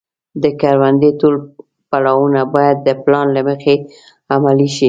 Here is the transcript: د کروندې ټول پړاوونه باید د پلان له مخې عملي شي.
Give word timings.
د 0.43 0.45
کروندې 0.61 1.09
ټول 1.19 1.35
پړاوونه 1.89 2.41
باید 2.55 2.77
د 2.81 2.89
پلان 3.03 3.27
له 3.35 3.41
مخې 3.47 3.75
عملي 4.33 4.67
شي. 4.75 4.79